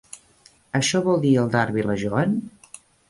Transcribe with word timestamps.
Això 0.79 1.01
vol 1.07 1.21
dir 1.25 1.33
el 1.41 1.51
Darby 1.57 1.81
i 1.83 1.85
la 1.91 1.97
Joan? 2.05 2.35